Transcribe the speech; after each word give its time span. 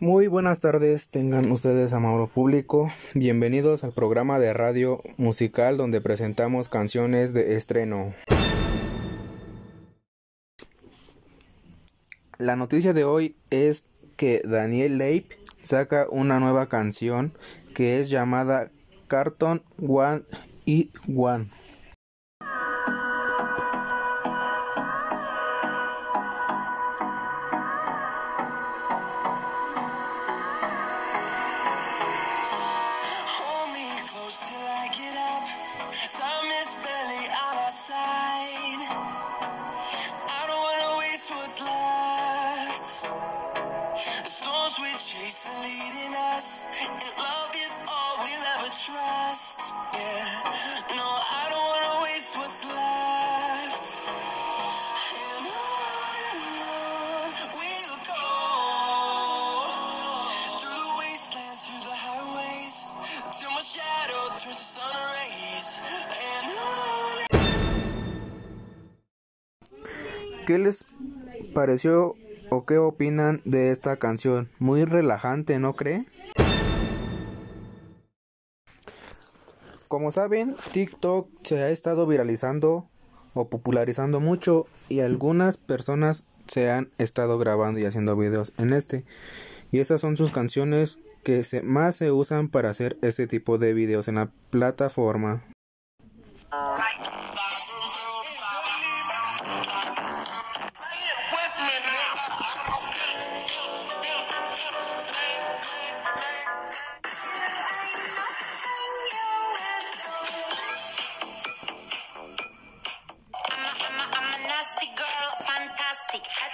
Muy 0.00 0.26
buenas 0.26 0.58
tardes, 0.58 1.08
tengan 1.10 1.52
ustedes 1.52 1.92
amado 1.92 2.26
público. 2.26 2.90
Bienvenidos 3.14 3.84
al 3.84 3.92
programa 3.92 4.40
de 4.40 4.52
radio 4.52 5.00
musical 5.18 5.76
donde 5.76 6.00
presentamos 6.00 6.68
canciones 6.68 7.32
de 7.32 7.54
estreno. 7.56 8.12
La 12.38 12.56
noticia 12.56 12.92
de 12.92 13.04
hoy 13.04 13.36
es 13.50 13.86
que 14.16 14.42
Daniel 14.44 14.98
Leip 14.98 15.30
saca 15.62 16.08
una 16.10 16.40
nueva 16.40 16.68
canción 16.68 17.32
que 17.72 18.00
es 18.00 18.10
llamada 18.10 18.72
Carton 19.06 19.62
One 19.80 20.22
y 20.66 20.90
One. 21.14 21.46
Are 45.16 45.62
leading 45.62 46.14
us, 46.34 46.64
and 46.82 47.06
love 47.16 47.54
is 47.54 47.78
all 47.86 48.18
we'll 48.18 48.46
ever 48.58 48.66
trust. 48.66 49.60
Yeah, 49.94 50.42
no, 50.96 51.06
I 51.06 51.46
don't 51.50 51.66
wanna 51.72 52.02
waste 52.02 52.36
what's 52.36 52.64
left. 52.64 54.02
And 55.22 55.46
on 55.54 57.30
we'll 57.54 57.98
go 58.10 58.26
through 60.58 60.78
the 60.82 60.92
wastelands, 60.98 61.60
through 61.62 61.84
the 61.86 61.94
highways, 61.94 62.74
till 63.38 63.52
my 63.54 63.62
shadow 63.62 64.34
turns 64.42 64.56
to 64.56 64.64
sun 64.74 64.94
rays. 65.14 65.68
And 66.26 66.58
on. 66.58 67.26
¿Qué 70.46 70.58
les 70.58 70.84
pareció 71.54 72.16
qué 72.62 72.78
opinan 72.78 73.42
de 73.44 73.72
esta 73.72 73.96
canción? 73.96 74.48
Muy 74.60 74.84
relajante, 74.84 75.58
¿no 75.58 75.74
cree? 75.74 76.06
Como 79.88 80.12
saben, 80.12 80.56
TikTok 80.72 81.28
se 81.42 81.62
ha 81.62 81.70
estado 81.70 82.06
viralizando 82.06 82.88
o 83.34 83.48
popularizando 83.48 84.20
mucho 84.20 84.66
y 84.88 85.00
algunas 85.00 85.56
personas 85.56 86.26
se 86.46 86.70
han 86.70 86.90
estado 86.98 87.38
grabando 87.38 87.80
y 87.80 87.84
haciendo 87.84 88.16
videos 88.16 88.52
en 88.58 88.72
este. 88.72 89.04
Y 89.70 89.80
esas 89.80 90.00
son 90.00 90.16
sus 90.16 90.30
canciones 90.30 91.00
que 91.22 91.42
se, 91.42 91.62
más 91.62 91.96
se 91.96 92.12
usan 92.12 92.48
para 92.48 92.70
hacer 92.70 92.96
este 93.02 93.26
tipo 93.26 93.58
de 93.58 93.74
videos 93.74 94.08
en 94.08 94.16
la 94.16 94.30
plataforma. 94.50 95.42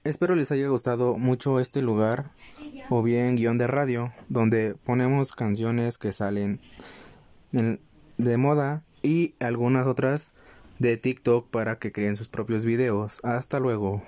Espero 0.04 0.36
les 0.36 0.52
haya 0.52 0.68
gustado 0.68 1.18
mucho 1.18 1.60
este 1.60 1.82
lugar 1.82 2.32
o 2.90 3.02
bien 3.04 3.36
guion 3.36 3.58
de 3.58 3.68
radio 3.68 4.12
donde 4.28 4.76
ponemos 4.84 5.32
canciones 5.32 5.98
que 5.98 6.12
salen 6.12 6.60
en- 7.54 7.80
de 8.18 8.38
moda 8.38 8.84
y 9.02 9.34
algunas 9.40 9.88
otras 9.88 10.32
de 10.80 10.98
TikTok 10.98 11.50
para 11.50 11.80
que 11.80 11.92
creen 11.94 12.18
sus 12.18 12.28
propios 12.28 12.66
videos. 12.66 13.20
Hasta 13.24 13.60
luego. 13.60 14.04